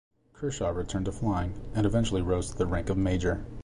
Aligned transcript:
Kershaw 0.33 0.69
returned 0.69 1.05
to 1.05 1.11
flying, 1.11 1.53
and 1.75 1.85
eventually 1.85 2.23
rose 2.23 2.49
to 2.49 2.57
the 2.57 2.65
rank 2.65 2.89
of 2.89 2.97
Major. 2.97 3.45